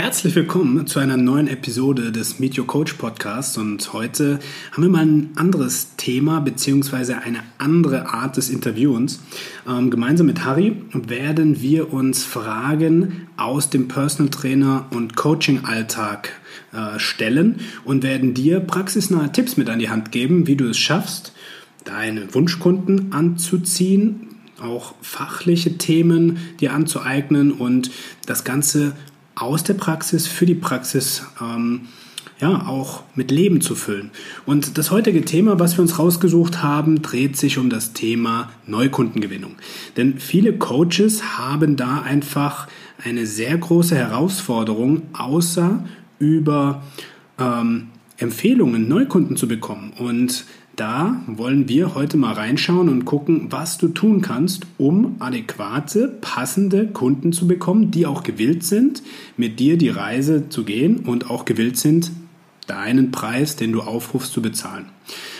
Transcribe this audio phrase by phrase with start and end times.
[0.00, 4.38] Herzlich willkommen zu einer neuen Episode des Meet Your Coach Podcasts und heute
[4.70, 7.14] haben wir mal ein anderes Thema bzw.
[7.14, 9.18] eine andere Art des Interviewens.
[9.68, 16.30] Ähm, gemeinsam mit Harry werden wir uns Fragen aus dem Personal Trainer und Coaching Alltag
[16.72, 20.78] äh, stellen und werden dir praxisnahe Tipps mit an die Hand geben, wie du es
[20.78, 21.32] schaffst,
[21.82, 24.28] deine Wunschkunden anzuziehen,
[24.62, 27.90] auch fachliche Themen dir anzueignen und
[28.26, 28.92] das Ganze
[29.38, 31.88] aus der Praxis für die Praxis ähm,
[32.40, 34.10] ja, auch mit Leben zu füllen.
[34.46, 39.56] Und das heutige Thema, was wir uns rausgesucht haben, dreht sich um das Thema Neukundengewinnung.
[39.96, 42.68] Denn viele Coaches haben da einfach
[43.02, 45.84] eine sehr große Herausforderung, außer
[46.18, 46.82] über
[47.38, 49.92] ähm, Empfehlungen Neukunden zu bekommen.
[49.98, 50.44] Und
[50.78, 56.86] da wollen wir heute mal reinschauen und gucken, was du tun kannst, um adäquate, passende
[56.86, 59.02] Kunden zu bekommen, die auch gewillt sind,
[59.36, 62.12] mit dir die Reise zu gehen und auch gewillt sind,
[62.68, 64.86] deinen Preis, den du aufrufst, zu bezahlen.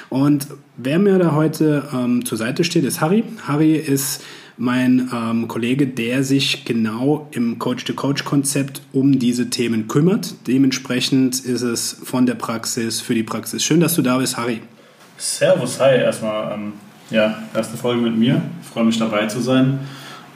[0.08, 3.22] Und wer mir da heute ähm, zur Seite steht, ist Harry.
[3.46, 4.24] Harry ist
[4.56, 10.34] mein ähm, Kollege, der sich genau im Coach-to-Coach-Konzept um diese Themen kümmert.
[10.48, 13.62] Dementsprechend ist es von der Praxis für die Praxis.
[13.62, 14.60] Schön, dass du da bist, Harry.
[15.18, 16.74] Servus, hi, erstmal, ähm,
[17.10, 18.40] ja, erste Folge mit mir.
[18.62, 19.80] Ich freue mich dabei zu sein.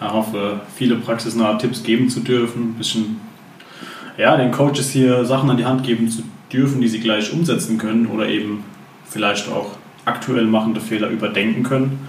[0.00, 3.20] Ich hoffe, viele praxisnahe Tipps geben zu dürfen, ein bisschen,
[4.18, 7.78] ja, den Coaches hier Sachen an die Hand geben zu dürfen, die sie gleich umsetzen
[7.78, 8.64] können oder eben
[9.04, 12.00] vielleicht auch aktuell machende Fehler überdenken können,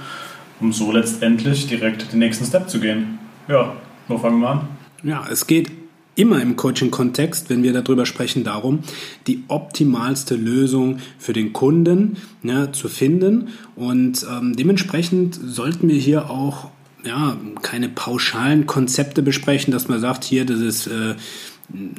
[0.60, 3.20] um so letztendlich direkt den nächsten Step zu gehen.
[3.48, 3.74] Ja,
[4.08, 4.62] wo fangen wir an?
[5.04, 5.83] Ja, es geht
[6.16, 8.80] immer im Coaching-Kontext, wenn wir darüber sprechen, darum,
[9.28, 13.50] die optimalste Lösung für den Kunden ja, zu finden.
[13.76, 16.70] Und ähm, dementsprechend sollten wir hier auch
[17.06, 21.16] ja, keine pauschalen Konzepte besprechen, dass man sagt, hier, das ist äh,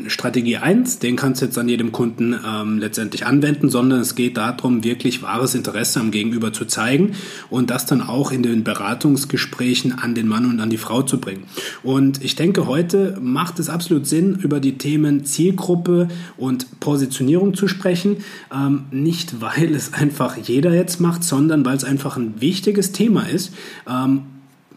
[0.07, 4.37] Strategie 1, den kannst du jetzt an jedem Kunden ähm, letztendlich anwenden, sondern es geht
[4.37, 7.13] darum, wirklich wahres Interesse am Gegenüber zu zeigen
[7.51, 11.19] und das dann auch in den Beratungsgesprächen an den Mann und an die Frau zu
[11.19, 11.45] bringen.
[11.83, 17.67] Und ich denke, heute macht es absolut Sinn, über die Themen Zielgruppe und Positionierung zu
[17.67, 18.19] sprechen.
[18.55, 23.29] Ähm, nicht, weil es einfach jeder jetzt macht, sondern weil es einfach ein wichtiges Thema
[23.29, 23.53] ist.
[23.89, 24.23] Ähm,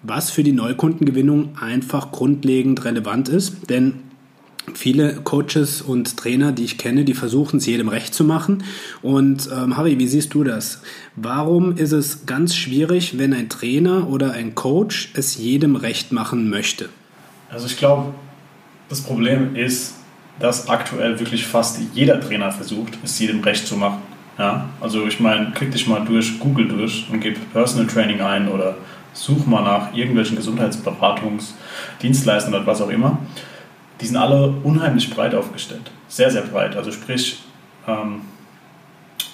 [0.03, 3.69] was für die Neukundengewinnung einfach grundlegend relevant ist.
[3.69, 4.06] Denn
[4.73, 8.63] viele Coaches und Trainer, die ich kenne, die versuchen es jedem recht zu machen.
[9.01, 10.81] Und ähm, Harry, wie siehst du das?
[11.15, 16.49] Warum ist es ganz schwierig, wenn ein Trainer oder ein Coach es jedem recht machen
[16.49, 16.89] möchte?
[17.49, 18.13] Also ich glaube,
[18.89, 19.95] das Problem ist,
[20.39, 24.01] dass aktuell wirklich fast jeder Trainer versucht, es jedem recht zu machen.
[24.37, 24.69] Ja?
[24.81, 28.77] Also ich meine, klick dich mal durch Google durch und gib Personal Training ein oder
[29.13, 33.17] such mal nach irgendwelchen Gesundheitsberatungsdienstleistern oder was auch immer
[34.01, 35.91] die sind alle unheimlich breit aufgestellt.
[36.07, 36.75] Sehr, sehr breit.
[36.75, 37.39] Also sprich,
[37.87, 38.21] ähm,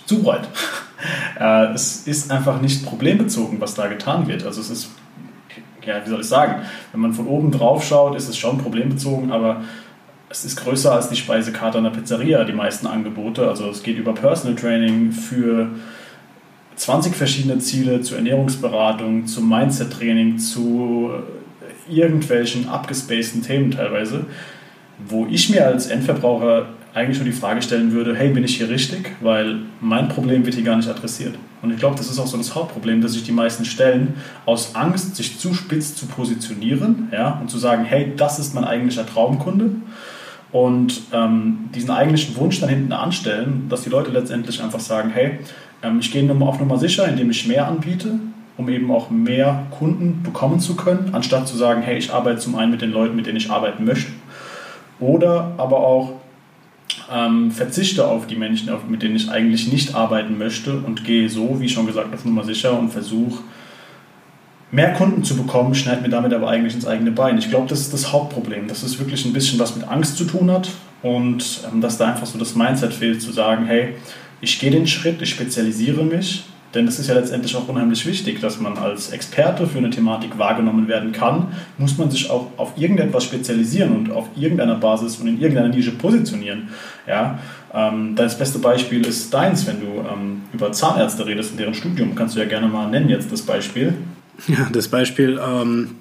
[0.06, 0.48] zu breit.
[1.40, 4.46] äh, es ist einfach nicht problembezogen, was da getan wird.
[4.46, 4.90] Also es ist,
[5.86, 9.32] ja, wie soll ich sagen, wenn man von oben drauf schaut, ist es schon problembezogen,
[9.32, 9.64] aber
[10.30, 13.48] es ist größer als die Speisekarte einer Pizzeria, die meisten Angebote.
[13.48, 15.70] Also es geht über Personal Training für
[16.76, 21.12] 20 verschiedene Ziele, zur Ernährungsberatung, zum Mindset-Training, zu
[21.88, 24.26] irgendwelchen abgespaceden Themen teilweise,
[25.08, 28.70] wo ich mir als Endverbraucher eigentlich nur die Frage stellen würde, hey, bin ich hier
[28.70, 29.12] richtig?
[29.22, 31.36] Weil mein Problem wird hier gar nicht adressiert.
[31.62, 34.16] Und ich glaube, das ist auch so das Hauptproblem, dass sich die meisten stellen,
[34.46, 38.64] aus Angst, sich zu spitz zu positionieren ja, und zu sagen, hey, das ist mein
[38.64, 39.72] eigentlicher Traumkunde.
[40.52, 45.40] Und ähm, diesen eigentlichen Wunsch dann hinten anstellen, dass die Leute letztendlich einfach sagen, hey,
[45.82, 48.20] ähm, ich gehe auf Nummer sicher, indem ich mehr anbiete
[48.58, 52.56] um eben auch mehr Kunden bekommen zu können, anstatt zu sagen, hey, ich arbeite zum
[52.56, 54.12] einen mit den Leuten, mit denen ich arbeiten möchte,
[55.00, 56.14] oder aber auch
[57.12, 61.60] ähm, verzichte auf die Menschen, mit denen ich eigentlich nicht arbeiten möchte und gehe so,
[61.60, 63.44] wie schon gesagt, auf Nummer sicher und versuche,
[64.72, 67.38] mehr Kunden zu bekommen, schneide mir damit aber eigentlich ins eigene Bein.
[67.38, 70.26] Ich glaube, das ist das Hauptproblem, dass es wirklich ein bisschen was mit Angst zu
[70.26, 70.70] tun hat
[71.02, 73.96] und ähm, dass da einfach so das Mindset fehlt, zu sagen, hey,
[74.42, 76.44] ich gehe den Schritt, ich spezialisiere mich,
[76.74, 80.38] denn es ist ja letztendlich auch unheimlich wichtig, dass man als Experte für eine Thematik
[80.38, 81.48] wahrgenommen werden kann,
[81.78, 85.92] muss man sich auch auf irgendetwas spezialisieren und auf irgendeiner Basis und in irgendeiner Nische
[85.92, 86.70] positionieren.
[87.08, 87.40] Ja,
[87.74, 92.16] ähm, das beste Beispiel ist deins, wenn du ähm, über Zahnärzte redest in deren Studium.
[92.16, 93.94] Kannst du ja gerne mal nennen jetzt das Beispiel.
[94.48, 95.92] Ja, das Beispiel ähm,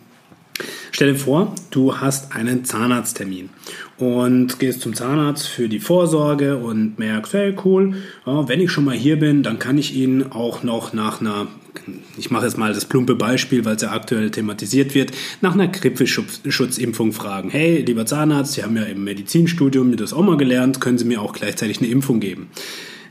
[0.94, 3.48] Stell dir vor, du hast einen Zahnarzttermin
[3.96, 7.94] und gehst zum Zahnarzt für die Vorsorge und merkst, hey cool,
[8.26, 11.46] wenn ich schon mal hier bin, dann kann ich ihn auch noch nach einer
[12.18, 15.68] ich mache jetzt mal das plumpe Beispiel, weil es ja aktuell thematisiert wird, nach einer
[15.68, 17.48] Grippeschutzimpfung fragen.
[17.48, 21.22] Hey, lieber Zahnarzt, Sie haben ja im Medizinstudium das auch mal gelernt, können Sie mir
[21.22, 22.48] auch gleichzeitig eine Impfung geben?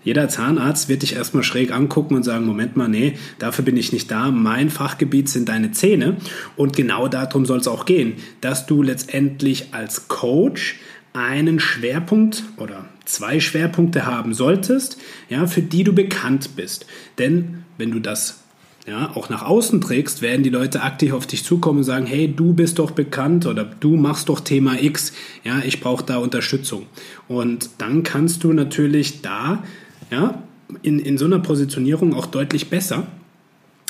[0.03, 3.93] Jeder Zahnarzt wird dich erstmal schräg angucken und sagen, Moment mal, nee, dafür bin ich
[3.93, 4.31] nicht da.
[4.31, 6.17] Mein Fachgebiet sind deine Zähne.
[6.55, 10.79] Und genau darum soll es auch gehen, dass du letztendlich als Coach
[11.13, 14.97] einen Schwerpunkt oder zwei Schwerpunkte haben solltest,
[15.29, 16.85] ja, für die du bekannt bist.
[17.17, 18.41] Denn wenn du das
[18.87, 22.33] ja, auch nach außen trägst, werden die Leute aktiv auf dich zukommen und sagen, hey,
[22.33, 25.13] du bist doch bekannt oder du machst doch Thema X,
[25.43, 26.87] ja, ich brauche da Unterstützung.
[27.27, 29.63] Und dann kannst du natürlich da
[30.11, 30.43] ja,
[30.83, 33.07] in, in so einer Positionierung auch deutlich besser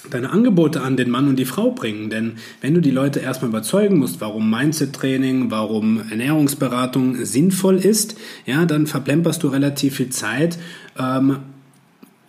[0.10, 2.10] deine Angebote an den Mann und die Frau bringen.
[2.10, 8.66] Denn wenn du die Leute erstmal überzeugen musst, warum Mindset-Training, warum Ernährungsberatung sinnvoll ist, ja,
[8.66, 10.58] dann verplemperst du relativ viel Zeit,
[10.98, 11.38] ähm,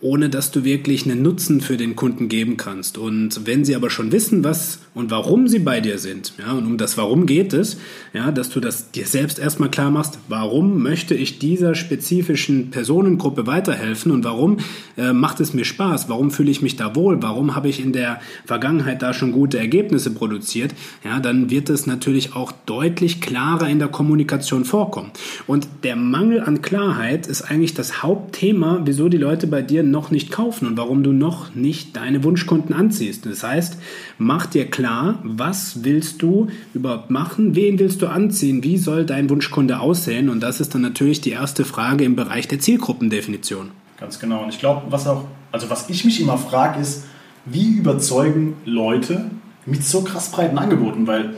[0.03, 2.97] ohne dass du wirklich einen Nutzen für den Kunden geben kannst.
[2.97, 6.65] Und wenn sie aber schon wissen, was und warum sie bei dir sind, ja, und
[6.65, 7.77] um das Warum geht es,
[8.13, 13.47] ja, dass du das dir selbst erstmal klar machst, warum möchte ich dieser spezifischen Personengruppe
[13.47, 14.57] weiterhelfen und warum
[14.97, 17.93] äh, macht es mir Spaß, warum fühle ich mich da wohl, warum habe ich in
[17.93, 20.75] der Vergangenheit da schon gute Ergebnisse produziert,
[21.05, 25.11] ja, dann wird es natürlich auch deutlich klarer in der Kommunikation vorkommen.
[25.47, 30.11] Und der Mangel an Klarheit ist eigentlich das Hauptthema, wieso die Leute bei dir noch
[30.11, 33.25] nicht kaufen und warum du noch nicht deine Wunschkunden anziehst.
[33.25, 33.77] Das heißt,
[34.17, 39.29] mach dir klar, was willst du überhaupt machen, wen willst du anziehen, wie soll dein
[39.29, 43.71] Wunschkunde aussehen und das ist dann natürlich die erste Frage im Bereich der Zielgruppendefinition.
[43.97, 44.43] Ganz genau.
[44.43, 45.23] Und ich glaube, was auch,
[45.53, 47.05] also was ich mich immer frage, ist,
[47.45, 49.29] wie überzeugen Leute
[49.65, 51.35] mit so krass breiten Angeboten, weil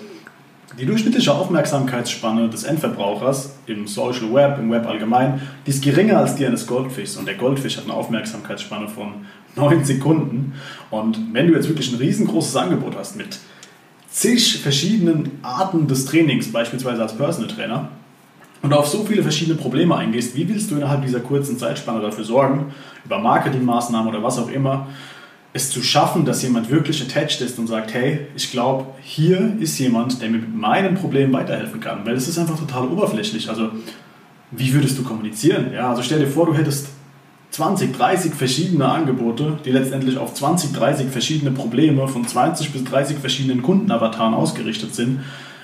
[0.79, 6.35] die durchschnittliche Aufmerksamkeitsspanne des Endverbrauchers im Social Web, im Web allgemein, die ist geringer als
[6.35, 7.17] die eines Goldfischs.
[7.17, 9.25] Und der Goldfisch hat eine Aufmerksamkeitsspanne von
[9.55, 10.53] 9 Sekunden.
[10.91, 13.39] Und wenn du jetzt wirklich ein riesengroßes Angebot hast mit
[14.09, 17.89] zig verschiedenen Arten des Trainings, beispielsweise als Personal Trainer,
[18.61, 22.23] und auf so viele verschiedene Probleme eingehst, wie willst du innerhalb dieser kurzen Zeitspanne dafür
[22.23, 22.73] sorgen,
[23.05, 24.87] über Marketingmaßnahmen oder was auch immer,
[25.55, 29.79] es zu schaffen, dass jemand wirklich attached ist und sagt, hey, ich glaube, hier ist
[29.79, 32.05] jemand, der mir mit meinem Problem weiterhelfen kann.
[32.05, 33.47] Weil es ist einfach total oberflächlich.
[33.47, 33.69] Also,
[34.51, 35.71] wie würdest du kommunizieren?
[35.73, 36.89] Ja, also stell dir vor, du hättest
[37.51, 43.19] 20, 30 verschiedene Angebote, die letztendlich auf 20, 30 verschiedene Probleme von 20 bis 30
[43.19, 45.21] verschiedenen Kundenavataren ausgerichtet sind.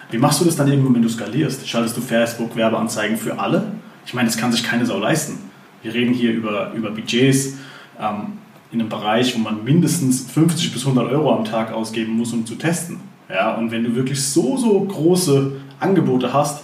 [0.10, 1.68] Wie machst du das dann irgendwann, wenn du skalierst?
[1.68, 3.74] Schaltest du Facebook-Werbeanzeigen für alle?
[4.06, 5.38] Ich meine, das kann sich keine Sau leisten.
[5.84, 7.56] Wir reden hier über, über Budgets.
[8.00, 8.38] Ähm,
[8.72, 12.46] in einem Bereich, wo man mindestens 50 bis 100 Euro am Tag ausgeben muss, um
[12.46, 12.98] zu testen.
[13.30, 16.64] Ja, und wenn du wirklich so, so große Angebote hast,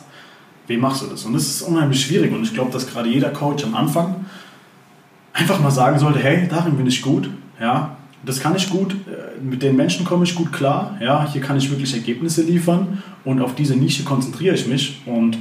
[0.67, 1.23] wie machst du das?
[1.25, 2.33] Und das ist unheimlich schwierig.
[2.33, 4.25] Und ich glaube, dass gerade jeder Coach am Anfang
[5.33, 7.29] einfach mal sagen sollte, hey, darin bin ich gut.
[7.59, 10.97] Ja, das kann ich gut, äh, mit den Menschen komme ich gut klar.
[10.99, 15.01] Ja, hier kann ich wirklich Ergebnisse liefern und auf diese Nische konzentriere ich mich.
[15.05, 15.37] Und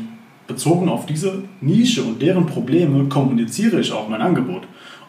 [0.46, 4.62] bezogen auf diese Nische und deren Probleme kommuniziere ich auch mein Angebot.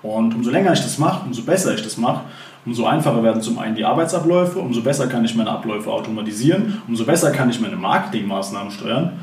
[0.08, 2.22] Und umso länger ich das mache, umso besser ich das mache,
[2.66, 7.06] umso einfacher werden zum einen die Arbeitsabläufe, umso besser kann ich meine Abläufe automatisieren, umso
[7.06, 9.14] besser kann ich meine Marketingmaßnahmen steuern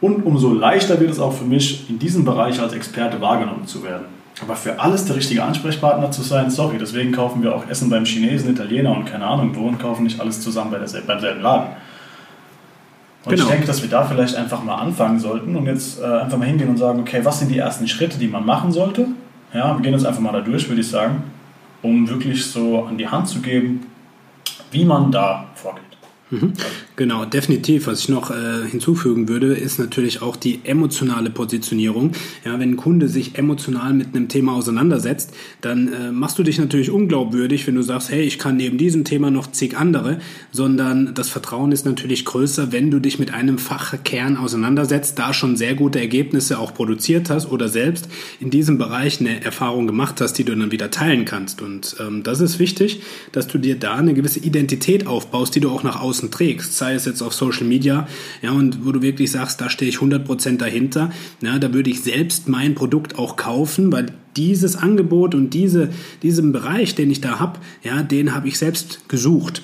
[0.00, 3.82] und umso leichter wird es auch für mich, in diesem Bereich als Experte wahrgenommen zu
[3.82, 4.06] werden.
[4.40, 8.04] Aber für alles der richtige Ansprechpartner zu sein, sorry, deswegen kaufen wir auch Essen beim
[8.04, 11.42] Chinesen, Italiener und keine Ahnung wo und kaufen nicht alles zusammen bei der, beim selben
[11.42, 11.70] Laden.
[13.24, 13.44] Und genau.
[13.44, 16.46] ich denke, dass wir da vielleicht einfach mal anfangen sollten und jetzt äh, einfach mal
[16.46, 19.08] hingehen und sagen, okay, was sind die ersten Schritte, die man machen sollte?
[19.52, 21.22] Ja, wir gehen jetzt einfach mal da durch, würde ich sagen,
[21.82, 23.86] um wirklich so an die Hand zu geben,
[24.70, 25.97] wie man da vorgeht.
[26.30, 26.52] Mhm.
[26.96, 27.86] Genau, definitiv.
[27.86, 32.12] Was ich noch äh, hinzufügen würde, ist natürlich auch die emotionale Positionierung.
[32.44, 36.58] Ja, wenn ein Kunde sich emotional mit einem Thema auseinandersetzt, dann äh, machst du dich
[36.58, 40.18] natürlich unglaubwürdig, wenn du sagst, hey, ich kann neben diesem Thema noch zig andere,
[40.50, 45.56] sondern das Vertrauen ist natürlich größer, wenn du dich mit einem Fachkern auseinandersetzt, da schon
[45.56, 48.08] sehr gute Ergebnisse auch produziert hast oder selbst
[48.40, 51.62] in diesem Bereich eine Erfahrung gemacht hast, die du dann wieder teilen kannst.
[51.62, 55.70] Und ähm, das ist wichtig, dass du dir da eine gewisse Identität aufbaust, die du
[55.70, 58.06] auch nach außen außen trägst, sei es jetzt auf Social Media,
[58.42, 61.10] ja, und wo du wirklich sagst, da stehe ich 100% dahinter,
[61.40, 64.06] ja, da würde ich selbst mein Produkt auch kaufen, weil
[64.36, 65.90] dieses Angebot und diese,
[66.22, 69.62] diesen Bereich, den ich da habe, ja, den habe ich selbst gesucht.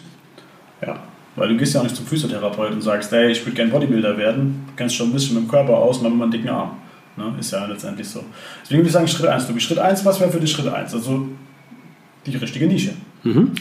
[0.85, 1.03] Ja,
[1.37, 4.17] weil du gehst ja auch nicht zum Physiotherapeut und sagst, hey, ich würde gerne Bodybuilder
[4.17, 6.77] werden, du kennst schon ein bisschen mit dem Körper aus, mach mal einen dicken Arm.
[7.17, 7.33] Ne?
[7.39, 8.25] Ist ja letztendlich so.
[8.63, 9.47] Deswegen würde ich sagen, Schritt 1.
[9.47, 10.95] Du bist Schritt 1, was wäre für dich Schritt 1?
[10.95, 11.29] Also
[12.27, 12.95] die richtige Nische.
[13.23, 13.53] Mhm.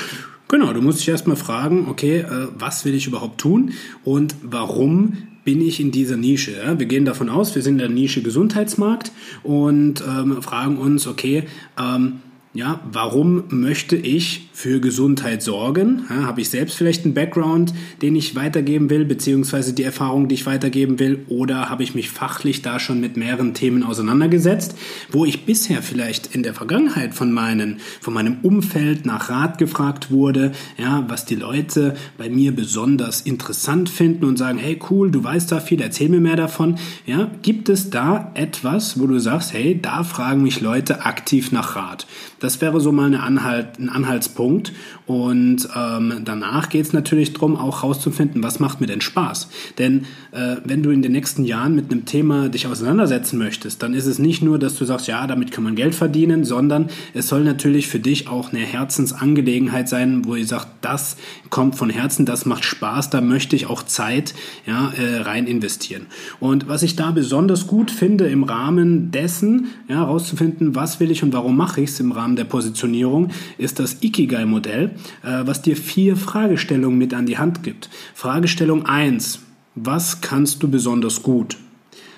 [0.54, 5.14] Genau, du musst dich erstmal fragen, okay, äh, was will ich überhaupt tun und warum
[5.44, 6.52] bin ich in dieser Nische?
[6.52, 6.78] Ja?
[6.78, 11.46] Wir gehen davon aus, wir sind in der Nische Gesundheitsmarkt und ähm, fragen uns, okay,
[11.76, 12.20] ähm,
[12.56, 16.04] ja, warum möchte ich für Gesundheit sorgen?
[16.08, 20.36] Ja, Habe ich selbst vielleicht einen Background, den ich weitergeben will, beziehungsweise die Erfahrung, die
[20.36, 21.26] ich weitergeben will?
[21.30, 24.76] Oder habe ich mich fachlich da schon mit mehreren Themen auseinandergesetzt,
[25.12, 30.12] wo ich bisher vielleicht in der Vergangenheit von, meinen, von meinem Umfeld nach Rat gefragt
[30.12, 35.24] wurde, ja, was die Leute bei mir besonders interessant finden und sagen, hey cool, du
[35.24, 36.78] weißt da viel, erzähl mir mehr davon.
[37.08, 41.76] Ja, gibt es da etwas, wo du sagst, hey, da fragen mich Leute aktiv nach
[41.76, 42.06] Rat?
[42.44, 44.74] Das wäre so mal eine Anhalt, ein Anhaltspunkt.
[45.06, 49.50] Und ähm, danach geht es natürlich darum, auch herauszufinden, was macht mir denn Spaß.
[49.78, 53.94] Denn äh, wenn du in den nächsten Jahren mit einem Thema dich auseinandersetzen möchtest, dann
[53.94, 57.28] ist es nicht nur, dass du sagst, ja, damit kann man Geld verdienen, sondern es
[57.28, 61.18] soll natürlich für dich auch eine Herzensangelegenheit sein, wo ihr sagt, das
[61.50, 64.34] kommt von Herzen, das macht Spaß, da möchte ich auch Zeit
[64.66, 66.06] ja, äh, rein investieren.
[66.40, 71.24] Und was ich da besonders gut finde im Rahmen dessen, ja, herauszufinden, was will ich
[71.24, 76.16] und warum mache ich es im Rahmen der Positionierung, ist das Ikigai-Modell was dir vier
[76.16, 77.90] Fragestellungen mit an die Hand gibt.
[78.14, 79.40] Fragestellung 1,
[79.76, 81.58] was kannst du besonders gut?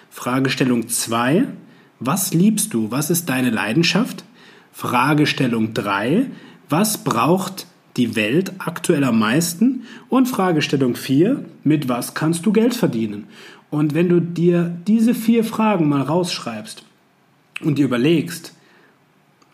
[0.10, 1.48] Fragestellung 2,
[2.00, 2.91] was liebst du?
[2.91, 4.24] Was ist deine Leidenschaft?
[4.72, 6.25] Fragestellung 3,
[6.70, 7.67] was braucht
[7.98, 9.84] die Welt aktuell am meisten?
[10.10, 13.27] Und Fragestellung 4, mit was kannst du Geld verdienen?
[13.72, 16.84] Und wenn du dir diese vier Fragen mal rausschreibst
[17.62, 18.53] und dir überlegst,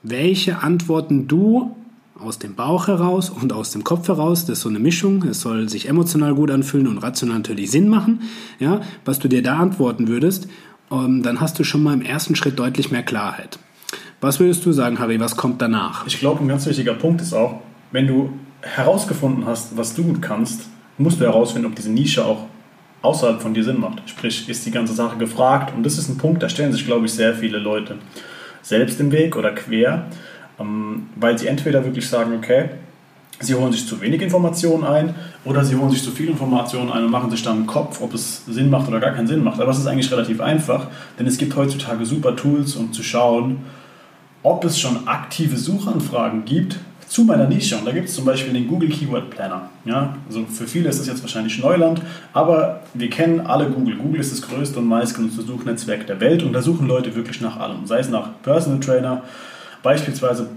[0.04, 1.76] welche Antworten du
[2.22, 4.46] aus dem Bauch heraus und aus dem Kopf heraus.
[4.46, 5.24] Das ist so eine Mischung.
[5.24, 8.22] Es soll sich emotional gut anfühlen und rational natürlich Sinn machen.
[8.60, 10.48] Ja, was du dir da antworten würdest,
[10.92, 13.60] ähm, dann hast du schon mal im ersten Schritt deutlich mehr Klarheit.
[14.20, 15.20] Was würdest du sagen, Harry?
[15.20, 16.06] Was kommt danach?
[16.06, 17.62] Ich glaube, ein ganz wichtiger Punkt ist auch,
[17.92, 22.46] wenn du herausgefunden hast, was du gut kannst, musst du herausfinden, ob diese Nische auch
[23.02, 24.08] außerhalb von dir Sinn macht.
[24.08, 25.74] Sprich, ist die ganze Sache gefragt?
[25.76, 27.98] Und das ist ein Punkt, da stellen sich, glaube ich, sehr viele Leute
[28.62, 30.06] selbst im Weg oder quer
[31.16, 32.70] weil sie entweder wirklich sagen, okay,
[33.40, 35.16] sie holen sich zu wenig Informationen ein
[35.46, 38.14] oder sie holen sich zu viel Informationen ein und machen sich dann einen Kopf, ob
[38.14, 39.60] es Sinn macht oder gar keinen Sinn macht.
[39.60, 40.88] Aber es ist eigentlich relativ einfach,
[41.20, 43.58] denn es gibt heutzutage super Tools, um zu schauen,
[44.44, 46.78] ob es schon aktive Suchanfragen gibt
[47.08, 47.78] zu meiner Nische.
[47.78, 49.70] Und da gibt es zum Beispiel den Google Keyword Planner.
[49.84, 52.02] Ja, also für viele ist das jetzt wahrscheinlich Neuland,
[52.32, 53.98] aber wir kennen alle Google.
[53.98, 57.60] Google ist das größte und meistgenutzte Suchnetzwerk der Welt und da suchen Leute wirklich nach
[57.60, 57.86] allem.
[57.86, 59.24] Sei es nach Personal Trainer,
[59.84, 60.50] Beispielsweise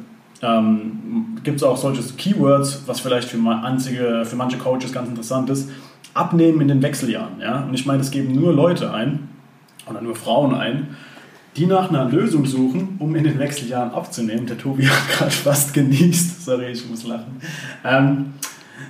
[0.43, 5.51] ähm, gibt es auch solche Keywords, was vielleicht für, einzige, für manche Coaches ganz interessant
[5.51, 5.71] ist.
[6.13, 7.41] Abnehmen in den Wechseljahren.
[7.41, 7.65] Ja?
[7.65, 9.29] Und ich meine, es geben nur Leute ein,
[9.89, 10.97] oder nur Frauen ein,
[11.57, 14.47] die nach einer Lösung suchen, um in den Wechseljahren abzunehmen.
[14.47, 16.45] Der Tobi hat gerade fast genießt.
[16.45, 17.41] Sorry, ich muss lachen.
[17.85, 18.35] Ähm,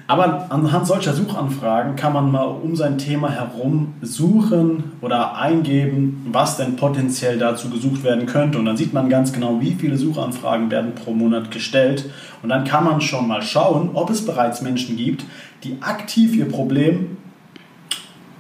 [0.07, 6.57] aber anhand solcher Suchanfragen kann man mal um sein Thema herum suchen oder eingeben, was
[6.57, 8.59] denn potenziell dazu gesucht werden könnte.
[8.59, 12.11] Und dann sieht man ganz genau, wie viele Suchanfragen werden pro Monat gestellt.
[12.43, 15.25] Und dann kann man schon mal schauen, ob es bereits Menschen gibt,
[15.65, 17.17] die aktiv ihr Problem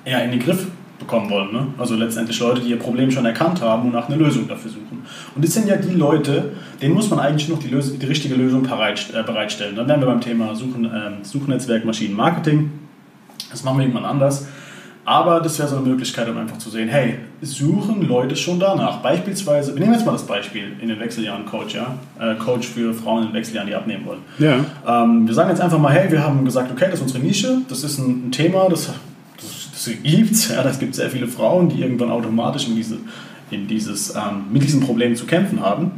[0.04, 0.66] ja, in den Griff
[1.04, 1.52] bekommen wollen.
[1.52, 1.66] Ne?
[1.78, 5.04] Also letztendlich Leute, die ihr Problem schon erkannt haben und nach einer Lösung dafür suchen.
[5.34, 8.34] Und das sind ja die Leute, denen muss man eigentlich noch die, Lösung, die richtige
[8.34, 9.76] Lösung äh, bereitstellen.
[9.76, 12.70] Dann wären wir beim Thema Suchen, äh, Suchnetzwerk, Maschinenmarketing.
[13.50, 14.46] Das machen wir irgendwann anders.
[15.06, 19.02] Aber das wäre so eine Möglichkeit, um einfach zu sehen, hey, suchen Leute schon danach?
[19.02, 21.98] Beispielsweise, wir nehmen jetzt mal das Beispiel in den Wechseljahren Coach, ja?
[22.18, 24.20] Äh, Coach für Frauen in den Wechseljahren, die abnehmen wollen.
[24.38, 24.64] Ja.
[25.04, 27.58] Ähm, wir sagen jetzt einfach mal, hey, wir haben gesagt, okay, das ist unsere Nische,
[27.68, 28.94] das ist ein, ein Thema, das
[29.92, 32.98] gibt ja, das gibt sehr viele Frauen, die irgendwann automatisch in, diese,
[33.50, 35.92] in dieses, ähm, mit diesem Problem zu kämpfen haben.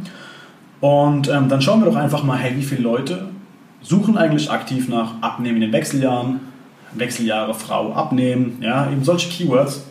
[0.81, 3.28] Und ähm, dann schauen wir doch einfach mal, hey, wie viele Leute
[3.83, 6.40] suchen eigentlich aktiv nach Abnehmen in den Wechseljahren,
[6.95, 9.85] Wechseljahre Frau abnehmen, ja, eben solche Keywords.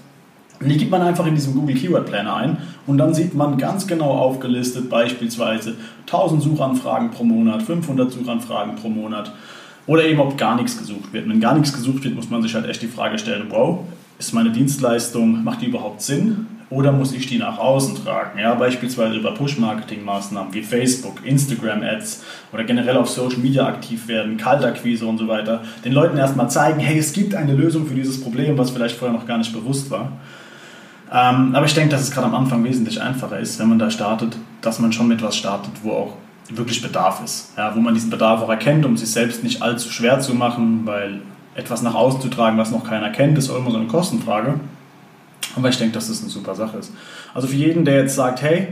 [0.60, 3.58] Und die gibt man einfach in diesem Google Keyword Planner ein und dann sieht man
[3.58, 5.76] ganz genau aufgelistet beispielsweise
[6.08, 9.34] 1000 Suchanfragen pro Monat, 500 Suchanfragen pro Monat,
[9.88, 11.30] oder eben, ob gar nichts gesucht wird.
[11.30, 13.80] Wenn gar nichts gesucht wird, muss man sich halt echt die Frage stellen, wow,
[14.18, 16.48] ist meine Dienstleistung, macht die überhaupt Sinn?
[16.72, 18.40] Oder muss ich die nach außen tragen?
[18.40, 25.06] Ja, beispielsweise über Push-Marketing-Maßnahmen wie Facebook, Instagram-Ads oder generell auf Social Media aktiv werden, Kaltakquise
[25.06, 25.62] und so weiter.
[25.86, 29.16] Den Leuten erstmal zeigen, hey, es gibt eine Lösung für dieses Problem, was vielleicht vorher
[29.16, 30.14] noch gar nicht bewusst war.
[31.12, 33.92] Ähm, aber ich denke, dass es gerade am Anfang wesentlich einfacher ist, wenn man da
[33.92, 36.14] startet, dass man schon mit was startet, wo auch
[36.50, 37.54] wirklich Bedarf ist.
[37.58, 40.82] Ja, wo man diesen Bedarf auch erkennt, um sich selbst nicht allzu schwer zu machen,
[40.86, 41.22] weil
[41.56, 44.60] etwas nach außen zu tragen, was noch keiner kennt, ist auch immer so eine Kostenfrage.
[45.56, 46.92] Aber ich denke, dass das eine super Sache ist.
[47.34, 48.68] Also für jeden, der jetzt sagt, hey,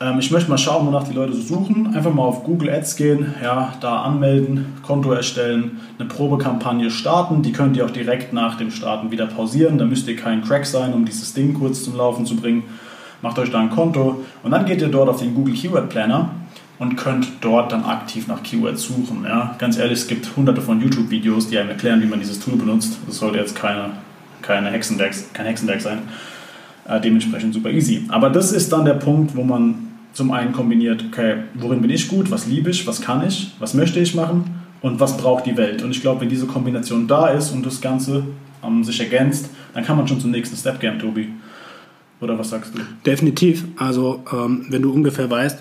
[0.00, 1.94] ähm, ich möchte mal schauen, wonach die Leute so suchen.
[1.94, 7.42] Einfach mal auf Google Ads gehen, ja, da anmelden, Konto erstellen, eine Probekampagne starten.
[7.42, 9.78] Die könnt ihr auch direkt nach dem Starten wieder pausieren.
[9.78, 12.64] Da müsst ihr kein Crack sein, um dieses Ding kurz zum Laufen zu bringen.
[13.22, 16.30] Macht euch da ein Konto und dann geht ihr dort auf den Google Keyword Planner
[16.80, 19.24] und könnt dort dann aktiv nach Keywords suchen.
[19.24, 19.54] Ja?
[19.58, 22.98] Ganz ehrlich, es gibt hunderte von YouTube-Videos, die einem erklären, wie man dieses Tool benutzt.
[23.06, 23.90] Das sollte jetzt keine,
[24.40, 25.98] keine Hexenwerk, kein Hexenwerk sein.
[26.88, 28.06] Äh, dementsprechend super easy.
[28.08, 32.08] Aber das ist dann der Punkt, wo man zum einen kombiniert, okay, worin bin ich
[32.08, 34.44] gut, was liebe ich, was kann ich, was möchte ich machen
[34.80, 35.82] und was braucht die Welt.
[35.82, 38.24] Und ich glaube, wenn diese Kombination da ist und das Ganze
[38.64, 41.28] ähm, sich ergänzt, dann kann man schon zum nächsten Step gehen, Tobi.
[42.22, 42.80] Oder was sagst du?
[43.04, 43.66] Definitiv.
[43.76, 45.58] Also ähm, wenn du ungefähr weißt,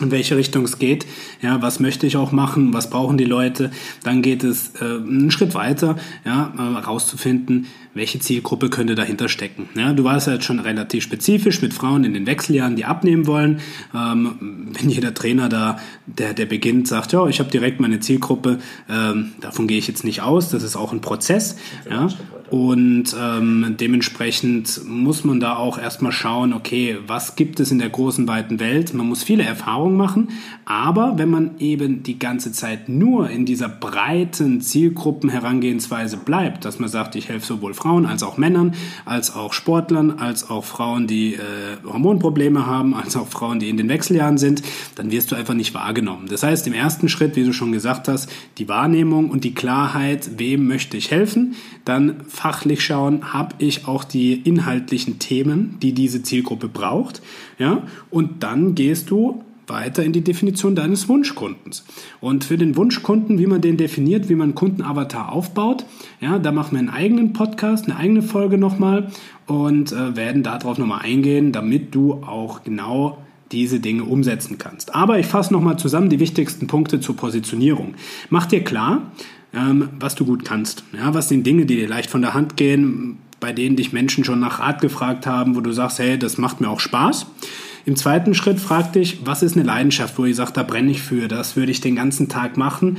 [0.00, 1.06] in welche Richtung es geht,
[1.40, 3.70] ja, was möchte ich auch machen, was brauchen die Leute,
[4.04, 9.68] dann geht es äh, einen Schritt weiter, ja, äh, rauszufinden, welche Zielgruppe könnte dahinter stecken.
[9.74, 13.26] Ja, du warst ja jetzt schon relativ spezifisch mit Frauen in den Wechseljahren, die abnehmen
[13.26, 13.60] wollen.
[13.94, 18.58] Ähm, wenn jeder Trainer da, der, der beginnt, sagt, ja, ich habe direkt meine Zielgruppe,
[18.88, 21.56] ähm, davon gehe ich jetzt nicht aus, das ist auch ein Prozess.
[21.90, 22.08] Ja,
[22.50, 27.90] und ähm, dementsprechend muss man da auch erstmal schauen, okay, was gibt es in der
[27.90, 28.94] großen, weiten Welt?
[28.94, 30.28] Man muss viele Erfahrungen machen,
[30.64, 36.88] aber wenn man eben die ganze Zeit nur in dieser breiten Zielgruppenherangehensweise bleibt, dass man
[36.88, 38.74] sagt, ich helfe sowohl Frauen als auch Männern,
[39.04, 41.38] als auch Sportlern, als auch Frauen, die äh,
[41.84, 44.62] Hormonprobleme haben, als auch Frauen, die in den Wechseljahren sind,
[44.94, 46.28] dann wirst du einfach nicht wahrgenommen.
[46.28, 50.38] Das heißt, im ersten Schritt, wie du schon gesagt hast, die Wahrnehmung und die Klarheit,
[50.38, 56.22] wem möchte ich helfen, dann fachlich schauen, habe ich auch die inhaltlichen Themen, die diese
[56.22, 57.20] Zielgruppe braucht,
[57.58, 61.84] ja, und dann gehst du weiter in die Definition deines Wunschkundens.
[62.20, 65.84] Und für den Wunschkunden, wie man den definiert, wie man Kundenavatar aufbaut,
[66.20, 69.10] ja, da machen wir einen eigenen Podcast, eine eigene Folge nochmal
[69.46, 73.18] und äh, werden darauf nochmal eingehen, damit du auch genau
[73.50, 74.94] diese Dinge umsetzen kannst.
[74.94, 77.94] Aber ich fasse nochmal zusammen die wichtigsten Punkte zur Positionierung.
[78.30, 79.10] Mach dir klar,
[79.54, 80.84] ähm, was du gut kannst.
[80.92, 84.24] Ja, was sind Dinge, die dir leicht von der Hand gehen, bei denen dich Menschen
[84.24, 87.26] schon nach Rat gefragt haben, wo du sagst, hey, das macht mir auch Spaß.
[87.86, 91.00] Im zweiten Schritt frag dich, was ist eine Leidenschaft, wo ich sage, da brenne ich
[91.00, 92.98] für, das würde ich den ganzen Tag machen.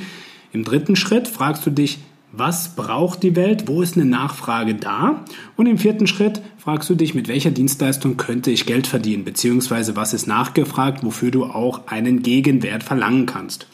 [0.52, 2.00] Im dritten Schritt fragst du dich,
[2.32, 3.68] was braucht die Welt?
[3.68, 5.26] Wo ist eine Nachfrage da?
[5.56, 9.26] Und im vierten Schritt fragst du dich, mit welcher Dienstleistung könnte ich Geld verdienen?
[9.26, 13.68] Beziehungsweise was ist nachgefragt, wofür du auch einen Gegenwert verlangen kannst?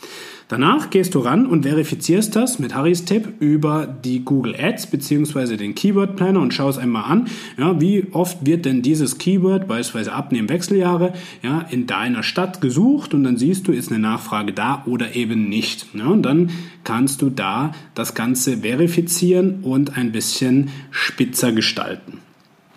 [0.48, 5.58] Danach gehst du ran und verifizierst das mit Harrys Tipp über die Google Ads bzw.
[5.58, 7.28] den Keyword Planner und schaust einmal an,
[7.58, 13.16] ja, wie oft wird denn dieses Keyword, beispielsweise Abnehmen Wechseljahre, ja, in deiner Stadt gesucht
[13.16, 15.88] und dann siehst du, ist eine Nachfrage da oder eben nicht.
[15.96, 16.52] Ja, und dann
[16.84, 22.20] kannst du da das Ganze verifizieren und ein bisschen spitzer gestalten.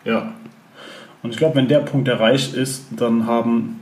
[0.07, 0.33] Ja.
[1.23, 3.81] Und ich glaube, wenn der Punkt erreicht ist, dann haben,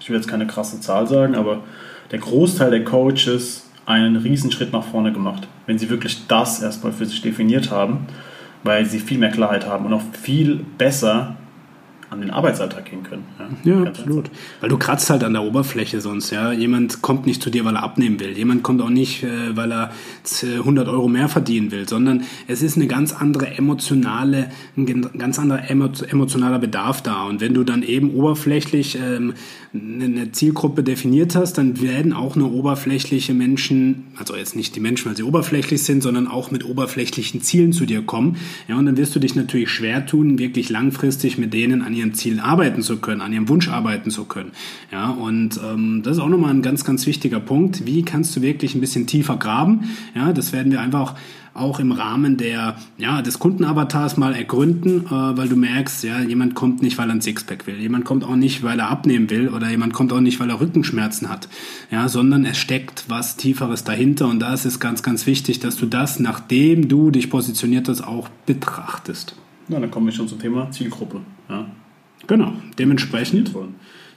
[0.00, 1.62] ich will jetzt keine krasse Zahl sagen, aber
[2.10, 7.06] der Großteil der Coaches einen Riesenschritt nach vorne gemacht, wenn sie wirklich das erstmal für
[7.06, 8.06] sich definiert haben,
[8.62, 11.36] weil sie viel mehr Klarheit haben und auch viel besser
[12.10, 13.24] an den Arbeitsalltag gehen können.
[13.64, 14.26] Ja, ja absolut.
[14.26, 14.62] Einfach.
[14.62, 16.30] Weil du kratzt halt an der Oberfläche sonst.
[16.30, 18.36] Ja, Jemand kommt nicht zu dir, weil er abnehmen will.
[18.36, 19.92] Jemand kommt auch nicht, äh, weil er
[20.42, 25.70] 100 Euro mehr verdienen will, sondern es ist eine ganz andere emotionale, ein ganz anderer
[25.70, 27.24] emotionaler Bedarf da.
[27.24, 29.34] Und wenn du dann eben oberflächlich ähm,
[29.72, 35.08] eine Zielgruppe definiert hast, dann werden auch nur oberflächliche Menschen, also jetzt nicht die Menschen,
[35.08, 38.36] weil sie oberflächlich sind, sondern auch mit oberflächlichen Zielen zu dir kommen.
[38.68, 42.14] Ja, und dann wirst du dich natürlich schwer tun, wirklich langfristig mit denen an ihren
[42.14, 44.52] Zielen arbeiten zu können, an ihrem Wunsch arbeiten zu können.
[44.90, 47.86] Ja, und ähm, das ist auch nochmal ein ganz, ganz wichtiger Punkt.
[47.86, 49.90] Wie kannst du wirklich ein bisschen tiefer graben?
[50.14, 51.14] Ja, das werden wir einfach
[51.54, 56.54] auch im Rahmen der, ja, des Kundenavatars mal ergründen, äh, weil du merkst, ja, jemand
[56.54, 59.48] kommt nicht, weil er ein Sixpack will, jemand kommt auch nicht, weil er abnehmen will
[59.48, 61.48] oder jemand kommt auch nicht, weil er Rückenschmerzen hat,
[61.90, 65.76] ja, sondern es steckt was Tieferes dahinter und da ist es ganz, ganz wichtig, dass
[65.76, 69.34] du das, nachdem du dich positioniert hast, auch betrachtest.
[69.68, 71.20] Na, dann kommen wir schon zum Thema Zielgruppe.
[71.48, 71.66] Ja.
[72.26, 73.52] Genau, dementsprechend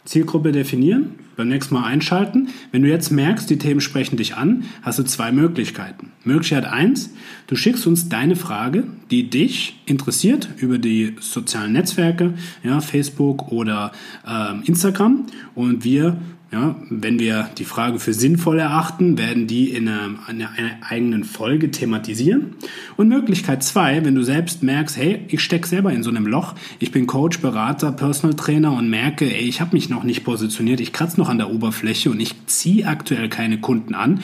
[0.06, 2.50] Zielgruppe definieren, beim nächsten Mal einschalten.
[2.72, 6.12] Wenn du jetzt merkst, die Themen sprechen dich an, hast du zwei Möglichkeiten.
[6.24, 7.12] Möglichkeit eins:
[7.48, 13.94] du schickst uns deine Frage, die dich interessiert, über die sozialen Netzwerke, ja, Facebook oder
[14.28, 16.18] ähm, Instagram und wir
[16.54, 21.24] Ja, wenn wir die Frage für sinnvoll erachten, werden die in einer, einer, einer eigenen
[21.24, 22.54] Folge thematisieren.
[22.96, 26.54] Und Möglichkeit zwei, wenn du selbst merkst, hey, ich stecke selber in so einem Loch,
[26.78, 30.80] ich bin Coach, Berater, Personal Trainer und merke, ey, ich habe mich noch nicht positioniert,
[30.80, 34.20] ich kratze noch an der Oberfläche und ich ziehe aktuell keine Kunden an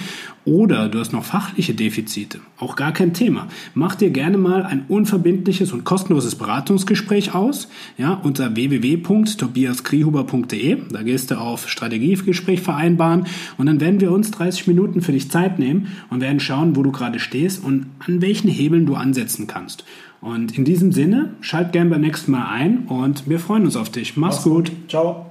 [0.50, 3.48] oder du hast noch fachliche Defizite, auch gar kein Thema.
[3.76, 10.78] Mach dir gerne mal ein unverbindliches und kostenloses Beratungsgespräch aus, ja, unter www.tobiaskrihuber.de.
[10.92, 11.70] Da gehst du auf
[12.20, 13.26] Strategiegespräch vereinbaren
[13.58, 16.84] und dann werden wir uns 30 Minuten für dich Zeit nehmen und werden schauen, wo
[16.84, 19.86] du gerade stehst und an welchen Hebeln du ansetzen kannst.
[20.22, 23.90] Und in diesem Sinne, schalt gerne beim nächsten Mal ein und wir freuen uns auf
[23.90, 24.18] dich.
[24.18, 24.72] Mach's, Mach's gut.
[24.90, 25.29] Ciao.